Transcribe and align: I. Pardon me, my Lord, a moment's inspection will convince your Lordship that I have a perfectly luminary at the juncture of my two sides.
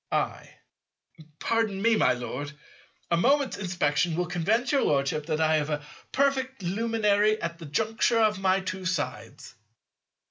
I. 0.11 0.49
Pardon 1.37 1.79
me, 1.79 1.95
my 1.95 2.13
Lord, 2.13 2.53
a 3.11 3.17
moment's 3.17 3.57
inspection 3.59 4.15
will 4.15 4.25
convince 4.25 4.71
your 4.71 4.81
Lordship 4.81 5.27
that 5.27 5.39
I 5.39 5.57
have 5.57 5.69
a 5.69 5.85
perfectly 6.11 6.69
luminary 6.69 7.39
at 7.39 7.59
the 7.59 7.67
juncture 7.67 8.17
of 8.19 8.39
my 8.39 8.61
two 8.61 8.83
sides. 8.87 9.53